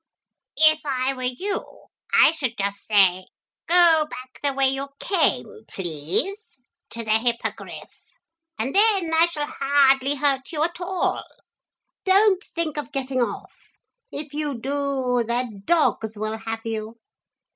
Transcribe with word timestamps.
If 0.57 0.79
I 0.83 1.13
were 1.13 1.21
you 1.21 1.61
I 2.11 2.31
should 2.31 2.57
just 2.57 2.87
say 2.87 3.27
"Go 3.67 4.07
back 4.09 4.39
the 4.41 4.51
way 4.51 4.67
you 4.67 4.89
came, 4.97 5.63
please," 5.67 6.39
to 6.89 7.03
the 7.03 7.19
Hippogriff, 7.19 7.99
and 8.57 8.75
then 8.75 9.13
I 9.13 9.27
shall 9.27 9.45
hardly 9.45 10.15
hurt 10.15 10.51
you 10.51 10.63
at 10.63 10.81
all. 10.81 11.23
Don't 12.03 12.43
think 12.55 12.77
of 12.77 12.91
getting 12.91 13.21
off. 13.21 13.73
If 14.11 14.33
you 14.33 14.55
do, 14.59 15.23
the 15.23 15.61
dogs 15.67 16.17
will 16.17 16.37
have 16.39 16.65
you. 16.65 16.97